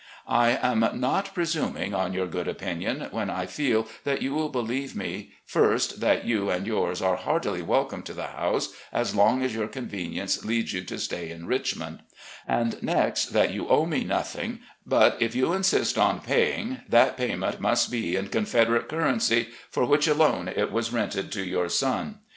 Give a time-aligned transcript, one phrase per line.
[0.27, 4.95] I am not presuming on your good opinion, when I feel that you will believe
[4.95, 9.53] me, first, that you and yours are heartily welcome to the house as long as
[9.53, 11.99] your convenience leads you to stay in Richmond;
[12.47, 17.27] and, next, that you owe me nothing, but, if you insist on pa5dng, that the
[17.27, 22.17] payment must be in Confederate currency, for which alone it was rented to your son.